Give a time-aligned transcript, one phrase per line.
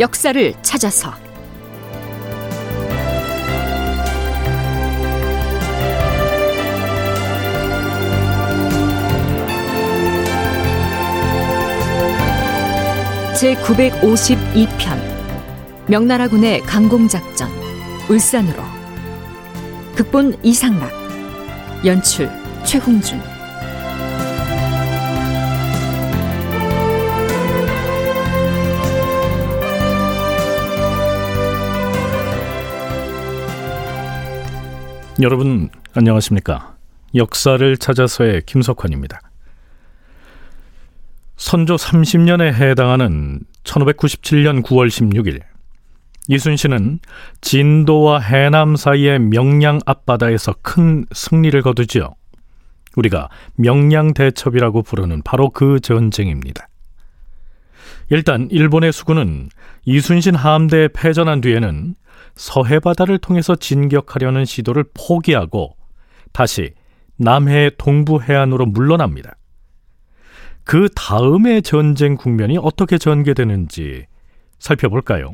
[0.00, 1.12] 역사를 찾아서.
[13.38, 14.98] 제 952편
[15.86, 17.50] 명나라군의 강공작전
[18.08, 18.62] 울산으로.
[19.96, 20.90] 극본 이상락
[21.84, 22.30] 연출
[22.64, 23.20] 최홍준
[35.22, 36.76] 여러분 안녕하십니까?
[37.14, 39.20] 역사를 찾아서의 김석환입니다.
[41.36, 45.42] 선조 30년에 해당하는 1597년 9월 16일
[46.28, 47.00] 이순신은
[47.42, 52.14] 진도와 해남 사이의 명량 앞바다에서 큰 승리를 거두지요.
[52.96, 56.66] 우리가 명량 대첩이라고 부르는 바로 그 전쟁입니다.
[58.08, 59.50] 일단 일본의 수군은
[59.84, 61.94] 이순신 함대에 패전한 뒤에는
[62.34, 65.76] 서해 바다를 통해서 진격하려는 시도를 포기하고
[66.32, 66.72] 다시
[67.16, 69.36] 남해 동부 해안으로 물러납니다.
[70.64, 74.06] 그 다음의 전쟁 국면이 어떻게 전개되는지
[74.58, 75.32] 살펴볼까요?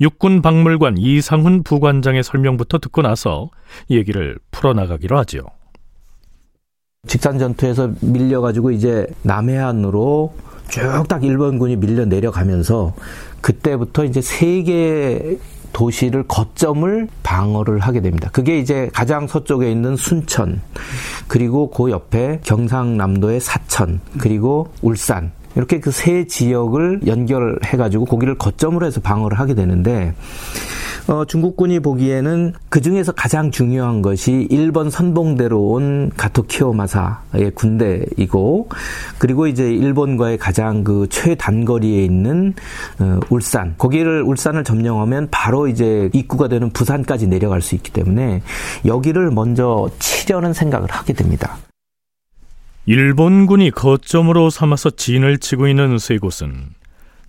[0.00, 3.50] 육군 박물관 이상훈 부관장의 설명부터 듣고 나서
[3.90, 5.42] 얘기를 풀어나가기로 하지요.
[7.06, 10.34] 직산 전투에서 밀려가지고 이제 남해안으로
[10.68, 12.94] 쭉 딱 일본군이 밀려 내려가면서
[13.40, 15.36] 그때부터 이제 세개
[15.72, 18.28] 도시를 거점을 방어를 하게 됩니다.
[18.32, 20.60] 그게 이제 가장 서쪽에 있는 순천,
[21.28, 29.00] 그리고 그 옆에 경상남도의 사천, 그리고 울산, 이렇게 그 세 지역을 연결해가지고 거기를 거점으로 해서
[29.00, 30.14] 방어를 하게 되는데
[31.08, 38.68] 어, 중국군이 보기에는 그 중에서 가장 중요한 것이 일본 선봉대로 온 가토 키오마사의 군대이고
[39.18, 42.54] 그리고 이제 일본과의 가장 그 최단거리에 있는
[43.00, 48.42] 어, 울산 거기를 울산을 점령하면 바로 이제 입구가 되는 부산까지 내려갈 수 있기 때문에
[48.84, 51.58] 여기를 먼저 치려는 생각을 하게 됩니다.
[52.86, 56.52] 일본군이 거점으로 삼아서 진을 치고 있는 세 곳은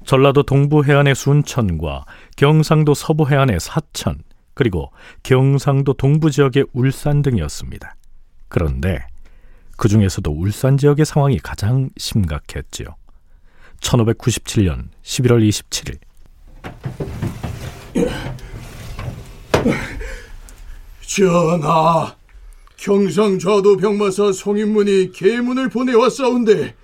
[0.06, 2.06] 전라도 동부 해안의 순천과
[2.36, 4.22] 경상도 서부 해안의 사천,
[4.54, 4.92] 그리고
[5.24, 7.96] 경상도 동부 지역의 울산 등이었습니다.
[8.48, 9.06] 그런데
[9.78, 12.88] 그 중에서도 울산 지역의 상황이 가장 심각했지요.
[13.80, 15.98] 1597년 11월 27일.
[21.06, 22.16] 전하,
[22.78, 26.76] 경상좌도 병마사 송인문이 계문을 보내왔사온데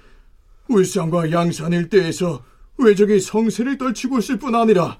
[0.67, 2.43] 울산과 양산 일대에서
[2.85, 4.97] 왜적이 성세를 떨치고 있을 뿐 아니라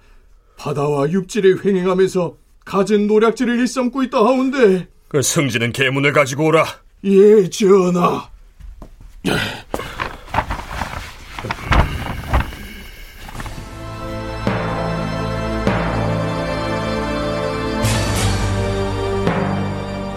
[0.57, 2.35] 바다와 육지를 횡행하면서
[2.65, 4.87] 갖은 노략질을 일삼고 있다 하온데.
[5.07, 6.65] 그 승진은 계문을 가지고 오라.
[7.05, 8.29] 예 전하.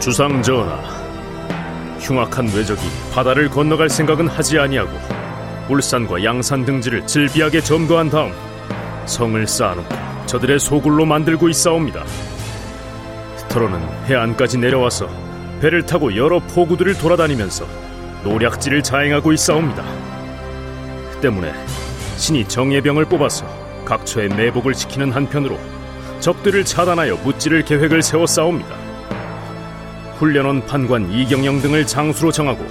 [0.00, 0.82] 주상 전하
[2.00, 2.82] 흉악한 왜적이
[3.14, 4.90] 바다를 건너갈 생각은 하지 아니하고
[5.68, 8.32] 울산과 양산 등지를 질비하게 점거한 다음
[9.06, 9.94] 성을 쌓아놓고
[10.26, 12.04] 저들의 소굴로 만들고 있사옵니다.
[13.48, 15.08] 트로는 해안까지 내려와서
[15.60, 17.66] 배를 타고 여러 포구들을 돌아다니면서
[18.24, 19.84] 노략질을 자행하고 있사옵니다.
[21.20, 21.52] 때문에
[22.16, 23.46] 신이 정예병을 뽑아서
[23.84, 25.58] 각처의 매복을 지키는 한편으로
[26.20, 28.74] 적들을 차단하여 무찌를 계획을 세워 싸웁니다.
[30.18, 32.64] 훈련원 판관 이경영 등을 장수로 정하고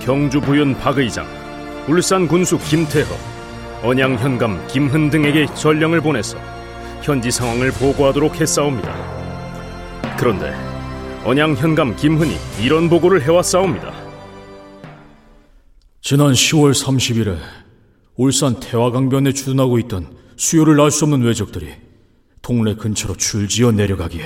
[0.00, 1.24] 경주 부윤 박의장,
[1.86, 3.14] 울산 군수 김태허,
[3.82, 6.38] 언양 현감 김흔 등에게 전령을 보내서
[7.02, 10.16] 현지 상황을 보고하도록 했사옵니다.
[10.18, 10.54] 그런데
[11.24, 13.92] 언양 현감 김흔이 이런 보고를 해왔사옵니다.
[16.00, 17.36] 지난 10월 30일에
[18.16, 21.70] 울산 태화강변에 주둔하고 있던 수요를 알 수 없는 왜적들이
[22.40, 24.24] 동래 근처로 줄지어 내려가기에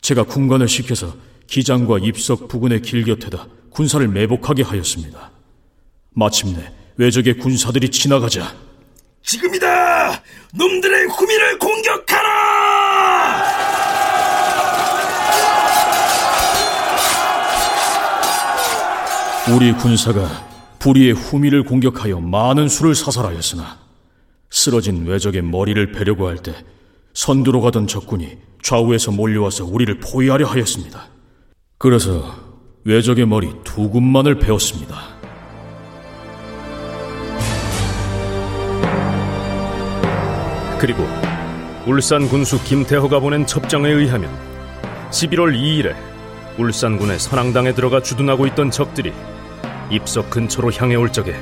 [0.00, 1.14] 제가 군관을 시켜서
[1.46, 5.33] 기장과 입석 부근의 길 곁에다 군사를 매복하게 하였습니다.
[6.14, 8.54] 마침내 외적의 군사들이 지나가자
[9.22, 10.22] 지금이다!
[10.54, 13.44] 놈들의 후미를 공격하라!
[19.54, 20.28] 우리 군사가
[20.78, 23.78] 불의의 후미를 공격하여 많은 수를 사살하였으나
[24.50, 26.54] 쓰러진 외적의 머리를 베려고 할 때
[27.14, 31.08] 선두로 가던 적군이 좌우에서 몰려와서 우리를 포위하려 하였습니다.
[31.78, 32.34] 그래서
[32.84, 35.13] 외적의 머리 두 군만을 베었습니다.
[40.84, 41.08] 그리고
[41.86, 44.30] 울산 군수 김태호가 보낸 첩장에 의하면
[45.12, 45.96] 11월 2일에
[46.58, 49.14] 울산군의 선앙당에 들어가 주둔하고 있던 적들이
[49.88, 51.34] 입석 근처로 향해 올 적에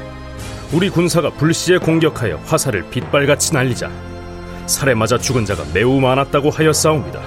[0.72, 3.90] 우리 군사가 불시에 공격하여 화살을 빗발같이 날리자
[4.66, 7.20] 살해 맞아 죽은 자가 매우 많았다고 하여 싸웁니다.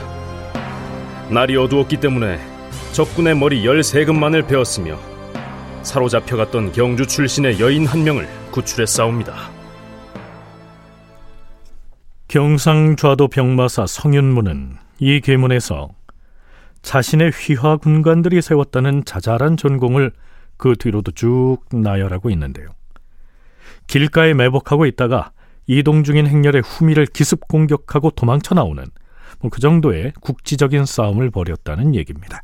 [1.32, 2.40] 날이 어두웠기 때문에
[2.94, 4.98] 적군의 머리 13금만을 베었으며
[5.84, 9.55] 사로잡혀갔던 경주 출신의 여인 한 명을 구출해 싸웁니다.
[12.28, 15.90] 경상좌도 병마사 성윤무는 이 계문에서
[16.82, 20.12] 자신의 휘하 군관들이 세웠다는 자잘한 전공을
[20.58, 22.70] 그 뒤로도 쭉 나열하고 있는데요.
[23.88, 25.32] 길가에 매복하고 있다가
[25.68, 28.86] 이동 중인 행렬의 후미를 기습 공격하고 도망쳐 나오는
[29.40, 32.42] 뭐 그 정도의 국지적인 싸움을 벌였다는 얘기입니다.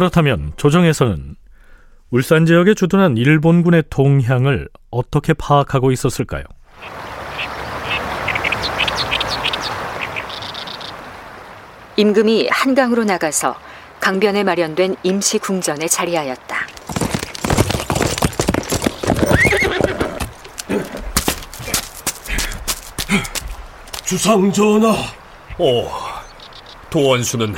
[0.00, 1.36] 그렇다면 조정에서는
[2.10, 6.44] 울산 지역에 주둔한 일본군의 동향을 어떻게 파악하고 있었을까요?
[11.96, 13.54] 임금이 한강으로 나가서
[14.00, 16.56] 강변에 마련된 임시 궁전에 자리하였다.
[24.06, 24.94] 주상 전하.
[25.58, 25.86] 오,
[26.88, 27.54] 도원수는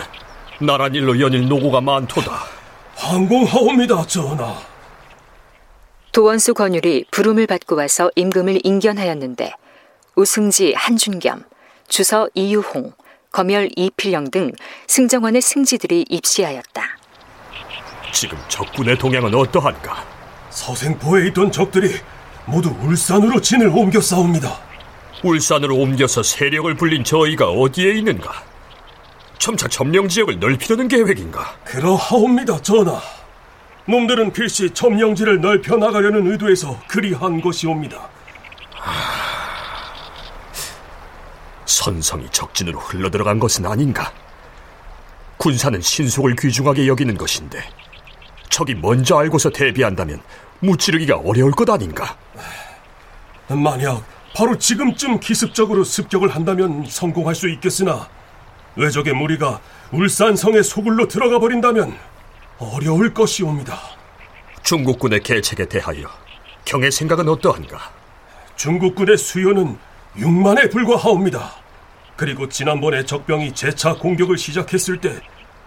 [0.67, 2.31] 나란 일로 연일 노고가 많도다.
[2.97, 4.57] 항공하옵니다, 전하.
[6.13, 9.55] 도원수 권율이 부름을 받고 와서 임금을 인견하였는데
[10.15, 11.45] 우승지 한준겸,
[11.89, 12.93] 주서 이유홍,
[13.33, 14.53] 검열 이필령 등
[14.87, 16.83] 승정원의 승지들이 입시하였다.
[18.13, 20.05] 지금 적군의 동향은 어떠한가?
[20.51, 21.95] 서생포에 있던 적들이
[22.45, 24.61] 모두 울산으로 진을 옮겨 싸웁니다.
[25.25, 28.52] 울산으로 옮겨서 세력을 불린 저희가 어디에 있는가?
[29.43, 31.57] 점차 점령 지역을 넓히려는 계획인가?
[31.65, 33.01] 그러하옵니다, 전하.
[33.89, 38.09] 놈들은 필시 점령지를 넓혀 나가려는 의도에서 그리한 것이옵니다.
[41.67, 44.13] 선성이 적진으로 흘러들어간 것은 아닌가?
[45.39, 47.65] 군사는 신속을 귀중하게 여기는 것인데
[48.49, 50.23] 적이 먼저 알고서 대비한다면
[50.61, 52.17] 무찌르기가 어려울 것 아닌가?
[53.49, 54.05] 만약
[54.37, 58.09] 바로 지금쯤 기습적으로 습격을 한다면 성공할 수 있겠으나
[58.77, 59.61] 외적의 무리가
[59.93, 61.97] 울산성의 소굴로 들어가 버린다면
[62.59, 63.79] 어려울 것이옵니다.
[64.63, 66.09] 중국군의 계책에 대하여
[66.65, 67.79] 경의 생각은 어떠한가?
[68.57, 69.77] 중국군의 수요는
[70.17, 71.53] 6만에 불과하옵니다.
[72.17, 75.19] 그리고 지난번에 적병이 재차 공격을 시작했을 때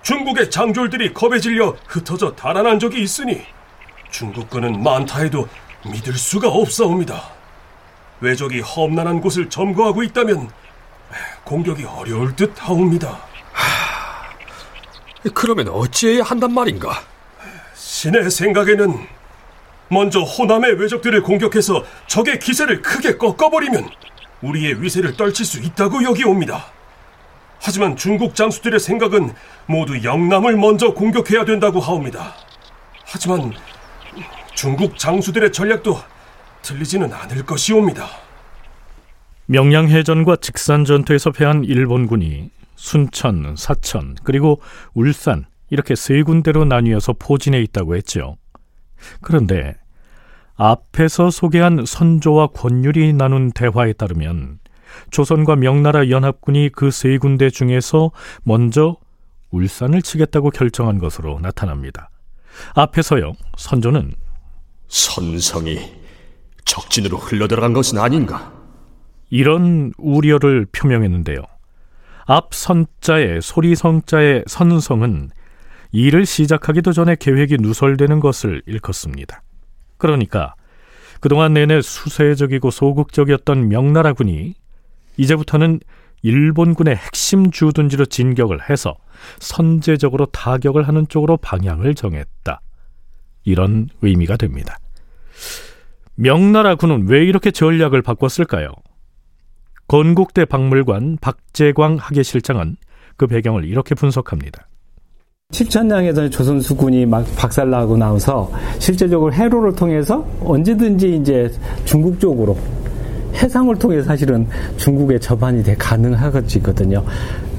[0.03, 3.41] 중국의 장졸들이 겁에 질려 흩어져 달아난 적이 있으니
[4.11, 5.47] 중국군은 많다 해도
[5.83, 7.29] 믿을 수가 없사옵니다.
[8.21, 10.49] 외적이 험난한 곳을 점거하고 있다면
[11.43, 13.19] 공격이 어려울 듯 하옵니다.
[15.33, 17.01] 그러면 어찌해야 한단 말인가?
[17.73, 19.07] 신의 생각에는
[19.89, 23.89] 먼저 호남의 외적들을 공격해서 적의 기세를 크게 꺾어버리면
[24.41, 26.65] 우리의 위세를 떨칠 수 있다고 여기옵니다.
[27.59, 29.33] 하지만 중국 장수들의 생각은
[29.65, 32.35] 모두 영남을 먼저 공격해야 된다고 하옵니다.
[33.05, 33.53] 하지만
[34.53, 35.99] 중국 장수들의 전략도
[36.61, 38.24] 틀리지는 않을 것이옵니다.
[39.47, 44.61] 명량해전과 직산전투에서 패한 일본군이 순천, 사천, 그리고
[44.93, 48.37] 울산 이렇게 세 군데로 나뉘어서 포진해 있다고 했죠.
[49.21, 49.75] 그런데
[50.55, 54.59] 앞에서 소개한 선조와 권율이 나눈 대화에 따르면
[55.11, 58.11] 조선과 명나라 연합군이 그 세 군데 중에서
[58.43, 58.95] 먼저
[59.51, 62.09] 울산을 치겠다고 결정한 것으로 나타납니다.
[62.73, 64.13] 앞에서요, 선조는
[64.87, 65.79] 선성이
[66.63, 68.54] 적진으로 흘러들어간 것은 아닌가?
[69.29, 71.41] 이런 우려를 표명했는데요.
[72.27, 75.29] 앞 선자의 소리 성자의 선성은
[75.91, 79.41] 일을 시작하기도 전에 계획이 누설되는 것을 일컫습니다.
[79.97, 80.55] 그러니까
[81.19, 84.55] 그동안 내내 수세적이고 소극적이었던 명나라군이
[85.17, 85.79] 이제부터는
[86.21, 88.97] 일본군의 핵심 주둔지로 진격을 해서
[89.39, 92.61] 선제적으로 타격을 하는 쪽으로 방향을 정했다.
[93.43, 94.77] 이런 의미가 됩니다.
[96.15, 98.69] 명나라군은 왜 이렇게 전략을 바꿨을까요?
[99.87, 102.77] 건국대 박물관 박재광 학예실장은
[103.17, 104.67] 그 배경을 이렇게 분석합니다.
[105.51, 111.51] 칠천량에서 조선 수군이 막 박살나고 나서 실제적으로 해로를 통해서 언제든지 이제
[111.85, 112.57] 중국 쪽으로
[113.35, 117.03] 해상을 통해 사실은 중국의 접안이 돼 가능하거든요.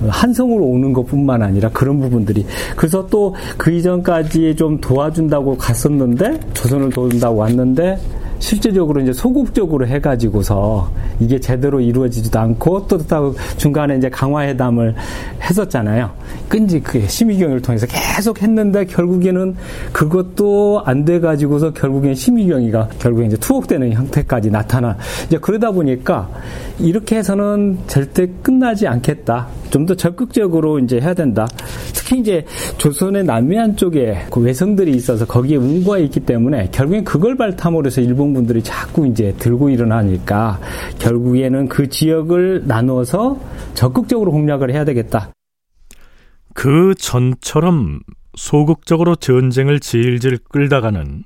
[0.08, 7.36] 한성으로 오는 것뿐만 아니라 그런 부분들이 그래서 또 그 이전까지 좀 도와준다고 갔었는데 조선을 도운다고
[7.36, 7.98] 왔는데
[8.38, 10.90] 실제적으로 이제 소극적으로 해가지고서
[11.20, 12.98] 이게 제대로 이루어지지도 않고 또
[13.56, 14.94] 중간에 이제 강화회담을
[15.42, 16.10] 했었잖아요.
[16.48, 19.54] 끈지 그 심의경을 통해서 계속 했는데 결국에는
[19.92, 26.28] 그것도 안 돼가지고서 결국엔 심의경이가 결국에 이제 투옥되는 형태까지 나타나 이제 그러다 보니까
[26.78, 29.48] 이렇게 해서는 절대 끝나지 않겠다.
[29.70, 31.46] 좀 더 적극적으로 이제 해야 된다.
[31.94, 32.44] 특히 이제
[32.76, 38.25] 조선의 남해안 쪽에 그 외성들이 있어서 거기에 운구가 있기 때문에 결국엔 그걸 발탐으로 해서 일본
[38.32, 40.60] 분들이 자꾸 이제 들고 일어나니까
[40.98, 43.38] 결국에는 그 지역을 나누어서
[43.74, 45.32] 적극적으로 공략을 해야 되겠다.
[46.54, 48.00] 그 전처럼
[48.34, 51.24] 소극적으로 전쟁을 질질 끌다가는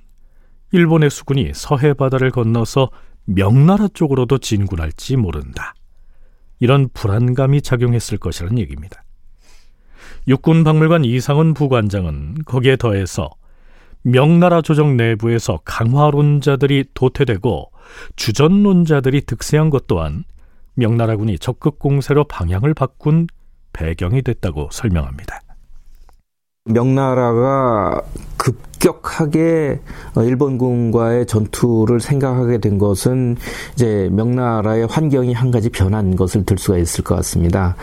[0.73, 2.91] 일본의 수군이 서해 바다를 건너서
[3.25, 5.75] 명나라 쪽으로도 진군할지 모른다.
[6.59, 9.03] 이런 불안감이 작용했을 것이라는 얘기입니다.
[10.29, 13.31] 육군박물관 이상훈 부관장은 거기에 더해서
[14.03, 17.71] 명나라 조정 내부에서 강화론자들이 도태되고
[18.17, 20.25] 주전론자들이 득세한 것 또한
[20.75, 23.27] 명나라군이 적극 공세로 방향을 바꾼
[23.73, 25.41] 배경이 됐다고 설명합니다.
[26.67, 28.03] 명나라가
[28.37, 29.81] 급격하게
[30.17, 33.37] 일본군과의 전투를 생각하게 된 것은
[33.73, 37.77] 이제 명나라의 환경이 한 가지 변한 것을 들 수가 있을 것 같습니다.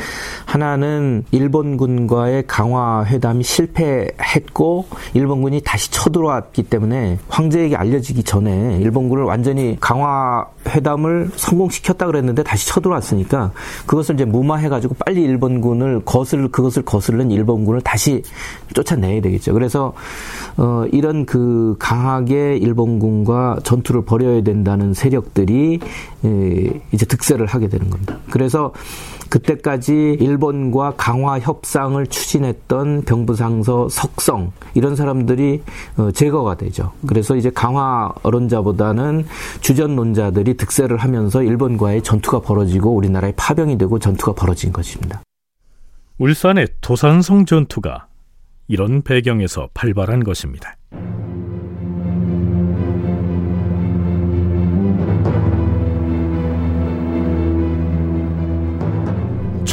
[0.46, 10.46] 하나는 일본군과의 강화 회담이 실패했고 일본군이 다시 쳐들어왔기 때문에 황제에게 알려지기 전에 일본군을 완전히 강화
[10.68, 13.52] 회담을 성공시켰다 그랬는데 다시 쳐들어왔으니까
[13.86, 18.24] 그것을 이제 무마해가지고 빨리 일본군을 거슬 그것을 거슬른 일본군을 다시
[18.74, 19.54] 쫓아내야 되겠죠.
[19.54, 19.94] 그래서
[20.58, 25.80] 어, 이런 그 강하게 일본군과 전투를 벌여야 된다는 세력들이
[26.17, 26.17] 에,
[26.92, 28.18] 이제 득세를 하게 되는 겁니다.
[28.30, 28.74] 그래서
[29.30, 35.64] 그때까지 일본과 강화 협상을 추진했던 병부상서 석성 이런 사람들이
[35.98, 36.94] 어, 제거가 되죠.
[37.08, 39.26] 그래서 이제 강화 언론자보다는
[39.62, 45.22] 주전론자들이 득세를 하면서 일본과의 전투가 벌어지고 우리나라의 파병이 되고 전투가 벌어진 것입니다.
[46.18, 48.08] 울산의 도산성 전투가
[48.68, 50.76] 이런 배경에서 발발한 것입니다.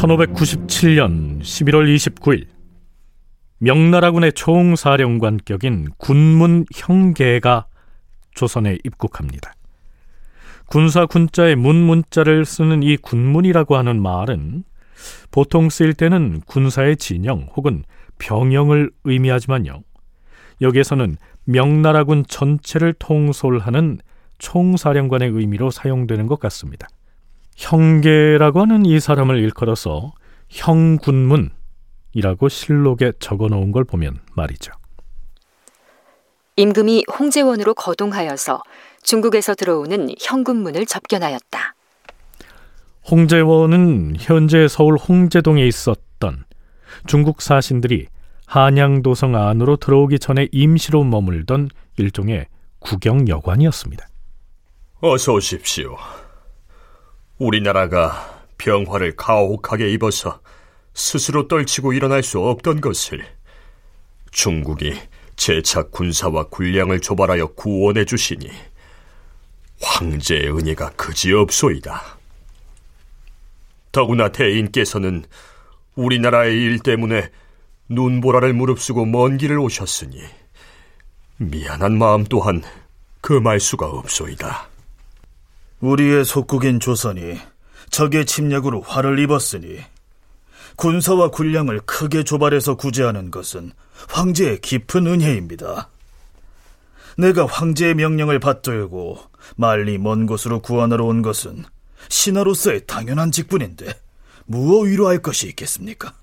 [0.04, 2.46] 1597년 11월 29일
[3.58, 7.66] 명나라군의 총사령관격인 군문 형계가
[8.34, 9.54] 조선에 입국합니다.
[10.66, 14.64] 군사 군자의 문 문자를 쓰는 이 군문이라고 하는 말은
[15.30, 17.84] 보통 쓰일 때는 군사의 진영 혹은
[18.18, 19.82] 병영을 의미하지만요.
[20.60, 24.00] 여기에서는 명나라군 전체를 통솔하는
[24.38, 26.88] 총사령관의 의미로 사용되는 것 같습니다.
[27.56, 30.12] 형계라고 하는 이 사람을 일컬어서
[30.48, 31.50] 형군문이라고
[32.48, 34.72] 실록에 적어 놓은 걸 보면 말이죠.
[36.56, 38.62] 임금이 홍제원으로 거동하여서
[39.02, 41.74] 중국에서 들어오는 현군문을 접견하였다.
[43.10, 46.44] 홍제원은 현재 서울 홍제동에 있었던
[47.06, 48.06] 중국 사신들이
[48.46, 52.46] 한양도성 안으로 들어오기 전에 임시로 머물던 일종의
[52.78, 54.06] 구경 여관이었습니다.
[55.00, 55.96] 어서 오십시오.
[57.38, 60.40] 우리나라가 병화를 가혹하게 입어서
[60.94, 63.24] 스스로 떨치고 일어날 수 없던 것을
[64.30, 64.94] 중국이
[65.36, 68.48] 재차 군사와 군량을 조발하여 구원해 주시니
[69.80, 72.18] 황제의 은혜가 그지없소이다.
[73.90, 75.24] 더구나 대인께서는
[75.94, 77.30] 우리나라의 일 때문에
[77.88, 80.20] 눈보라를 무릅쓰고 먼 길을 오셨으니
[81.36, 82.62] 미안한 마음 또한
[83.20, 84.73] 금할 수가 없소이다.
[85.80, 87.38] 우리의 속국인 조선이
[87.90, 89.78] 적의 침략으로 화를 입었으니
[90.76, 93.72] 군사와 군량을 크게 조발해서 구제하는 것은
[94.08, 95.88] 황제의 깊은 은혜입니다.
[97.16, 99.20] 내가 황제의 명령을 받들고
[99.56, 101.64] 말리 먼 곳으로 구원하러 온 것은
[102.08, 103.94] 신하로서의 당연한 직분인데
[104.46, 106.14] 무엇 위로할 것이 있겠습니까?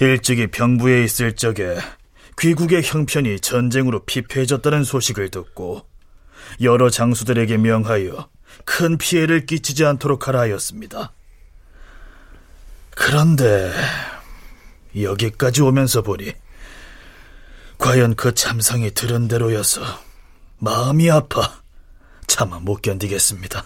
[0.00, 1.76] 일찍이 병부에 있을 적에
[2.38, 5.86] 귀국의 형편이 전쟁으로 피폐해졌다는 소식을 듣고
[6.60, 8.28] 여러 장수들에게 명하여
[8.64, 11.12] 큰 피해를 끼치지 않도록 하라 하였습니다.
[12.90, 13.72] 그런데
[14.98, 16.32] 여기까지 오면서 보니
[17.78, 19.82] 과연 그 참상이 들은 대로여서
[20.58, 21.62] 마음이 아파
[22.26, 23.64] 차마 못 견디겠습니다.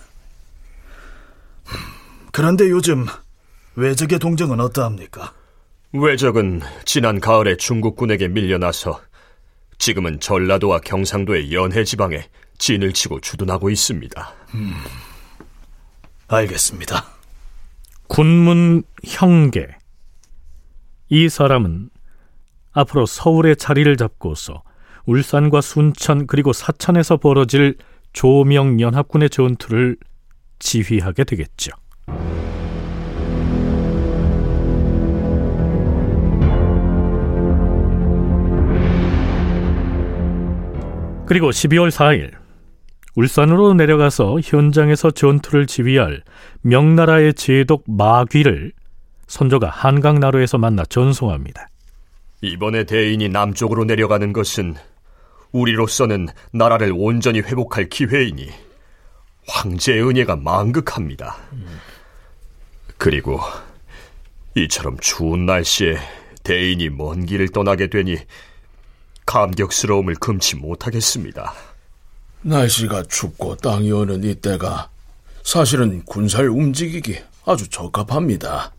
[2.32, 3.06] 그런데 요즘
[3.76, 5.32] 외적의 동정은 어떠합니까?
[5.92, 9.00] 외적은 지난 가을에 중국군에게 밀려나서
[9.78, 12.28] 지금은 전라도와 경상도의 연해 지방에
[12.60, 14.34] 진을 치고 주둔하고 있습니다.
[14.54, 14.72] 음,
[16.28, 17.06] 알겠습니다.
[18.06, 19.66] 군문 형계.
[21.08, 21.88] 이 사람은
[22.72, 24.62] 앞으로 서울의 자리를 잡고서
[25.06, 27.76] 울산과 순천 그리고 사천에서 벌어질
[28.12, 29.96] 조명 연합군의 전투를
[30.58, 31.72] 지휘하게 되겠죠.
[41.26, 42.39] 그리고 12월 4일
[43.16, 46.22] 울산으로 내려가서 현장에서 전투를 지휘할
[46.62, 48.72] 명나라의 제독 마귀를
[49.26, 51.68] 선조가 한강나루에서 만나 전송합니다.
[52.42, 54.74] 이번에 대인이 남쪽으로 내려가는 것은
[55.52, 58.48] 우리로서는 나라를 온전히 회복할 기회이니
[59.46, 61.36] 황제의 은혜가 망극합니다.
[62.96, 63.40] 그리고
[64.54, 65.96] 이처럼 추운 날씨에
[66.42, 68.16] 대인이 먼 길을 떠나게 되니
[69.26, 71.52] 감격스러움을 금치 못하겠습니다.
[72.42, 74.88] 날씨가 춥고 땅이 어는 이때가
[75.42, 78.72] 사실은 군사를 움직이기 아주 적합합니다.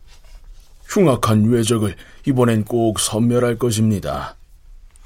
[0.88, 1.94] 흉악한 외적을
[2.26, 4.36] 이번엔 꼭 섬멸할 것입니다.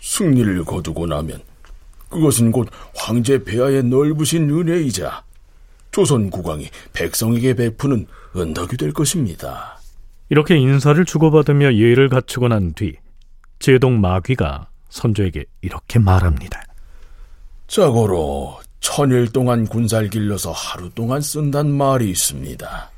[0.01, 1.41] 승리를 거두고 나면
[2.09, 5.25] 그것은 곧 황제 폐하의 넓으신 은혜이자
[5.91, 9.81] 조선 국왕이 백성에게 베푸는 은덕이 될 것입니다.
[10.29, 12.97] 이렇게 인사를 주고받으며 예를 갖추고 난 뒤
[13.59, 16.66] 제동 마귀가 선조에게 이렇게 말합니다.
[17.67, 22.91] 자고로 천일 동안 군사를 길러서 하루 동안 쓴단 말이 있습니다.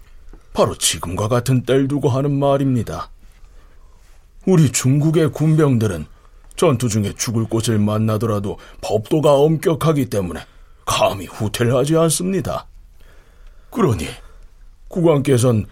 [0.53, 3.11] 바로 지금과 같은 때를 두고 하는 말입니다.
[4.47, 6.07] 우리 중국의 군병들은
[6.57, 10.41] 전투 중에 죽을 곳을 만나더라도 법도가 엄격하기 때문에
[10.85, 12.67] 감히 후퇴를 하지 않습니다.
[13.71, 14.07] 그러니
[14.89, 15.67] 국왕께선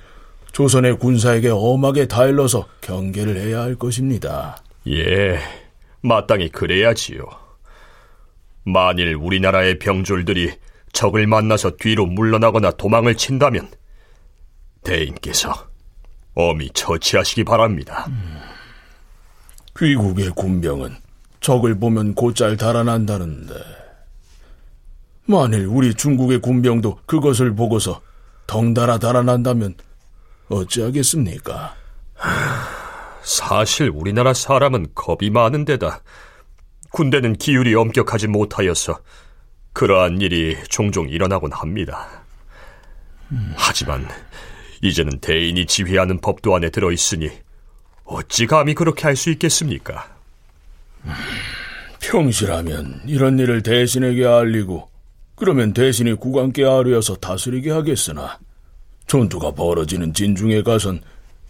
[0.52, 4.56] 조선의 군사에게 엄하게 다일러서 경계를 해야 할 것입니다.
[4.88, 5.38] 예,
[6.00, 7.45] 마땅히 그래야지요.
[8.66, 10.52] 만일 우리나라의 병졸들이
[10.92, 13.70] 적을 만나서 뒤로 물러나거나 도망을 친다면
[14.82, 15.68] 대인께서
[16.34, 18.06] 엄히 처치하시기 바랍니다.
[18.08, 18.40] 음.
[19.78, 20.96] 귀국의 군병은
[21.40, 23.54] 적을 보면 곧잘 달아난다는데
[25.26, 28.00] 만일 우리 중국의 군병도 그것을 보고서
[28.48, 29.74] 덩달아 달아난다면
[30.48, 31.74] 어찌하겠습니까?
[33.22, 36.00] 사실 우리나라 사람은 겁이 많은 데다
[36.96, 39.00] 군대는 기율이 엄격하지 못하여서
[39.74, 42.08] 그러한 일이 종종 일어나곤 합니다.
[43.54, 44.08] 하지만
[44.80, 47.30] 이제는 대인이 지휘하는 법도 안에 들어있으니
[48.04, 50.08] 어찌 감히 그렇게 할 수 있겠습니까?
[52.00, 54.88] 평시라면 이런 일을 대신에게 알리고
[55.34, 58.38] 그러면 대신이 국왕께 아뢰어서 다스리게 하겠으나
[59.06, 61.02] 전투가 벌어지는 진중에 가선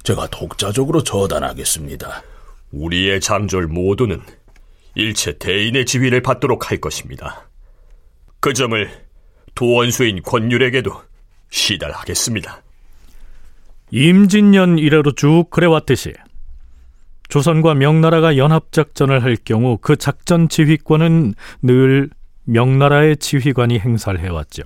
[0.03, 2.25] 제가 독자적으로 처단하겠습니다.
[2.73, 4.23] 우리의 장졸 모두는
[4.97, 7.49] 일체 대인의 지휘를 받도록 할 것입니다.
[8.41, 8.91] 그 점을
[9.55, 10.91] 도원수인 권율에게도
[11.51, 12.63] 시달하겠습니다.
[13.91, 16.15] 임진년 이래로 쭉 그래왔듯이
[17.29, 22.09] 조선과 명나라가 연합작전을 할 경우 그 작전 지휘권은 늘
[22.45, 24.63] 명나라의 지휘관이 행사를 해왔죠.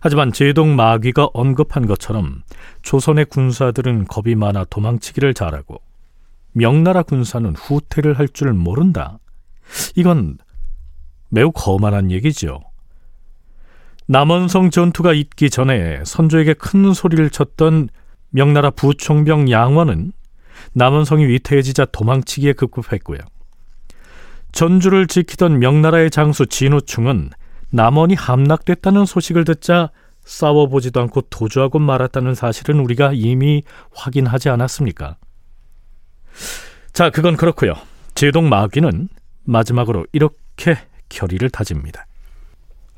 [0.00, 2.42] 하지만 제동 마귀가 언급한 것처럼
[2.82, 5.80] 조선의 군사들은 겁이 많아 도망치기를 잘하고
[6.58, 9.18] 명나라 군사는 후퇴를 할 줄 모른다.
[9.94, 10.38] 이건
[11.30, 12.60] 매우 거만한 얘기죠.
[14.06, 17.88] 남원성 전투가 있기 전에 선조에게 큰 소리를 쳤던
[18.30, 20.12] 명나라 부총병 양원은
[20.72, 23.18] 남원성이 위태해지자 도망치기에 급급했고요.
[24.52, 27.30] 전주를 지키던 명나라의 장수 진우충은
[27.70, 29.90] 남원이 함락됐다는 소식을 듣자
[30.24, 35.16] 싸워보지도 않고 도주하고 말았다는 사실은 우리가 이미 확인하지 않았습니까?
[36.92, 37.74] 자, 그건 그렇고요.
[38.14, 39.08] 제동 마귀는
[39.44, 42.06] 마지막으로 이렇게 결의를 다집니다.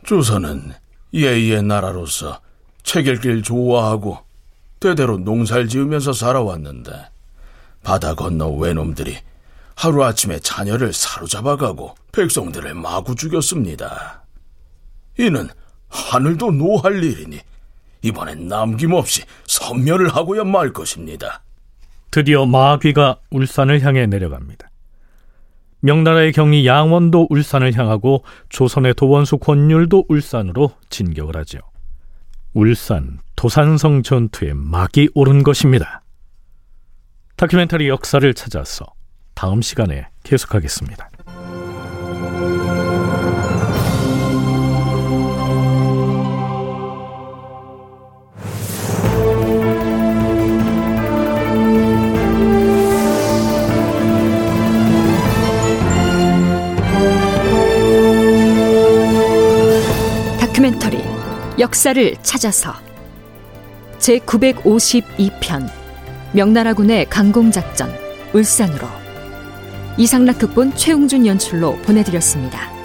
[0.05, 0.73] 조선은
[1.13, 2.41] 예의의 나라로서
[2.83, 4.19] 책 읽길 좋아하고
[4.81, 6.91] 대대로 농사를 지으면서 살아왔는데
[7.83, 9.19] 바다 건너 외놈들이
[9.77, 14.25] 하루아침에 자녀를 사로잡아가고 백성들을 마구 죽였습니다.
[15.19, 15.49] 이는
[15.89, 17.41] 하늘도 노할 일이니
[18.03, 21.43] 이번엔 남김없이 선멸을 하고야 말 것입니다.
[22.11, 24.69] 드디어 마귀가 울산을 향해 내려갑니다.
[25.81, 31.59] 명나라의 경리 양원도 울산을 향하고 조선의 도원수 권율도 울산으로 진격을 하죠.
[32.53, 36.03] 울산 도산성 전투에 막이 오른 것입니다.
[37.37, 38.85] 다큐멘터리 역사를 찾아서
[39.35, 41.09] 다음 시간에 계속하겠습니다.
[61.71, 62.73] 역사를 찾아서
[64.01, 65.71] 제 952편
[66.33, 67.89] 명나라군의 강공작전
[68.33, 68.89] 울산으로
[69.97, 72.80] 이상락 극본 최웅준 연출로 보내드렸습니다.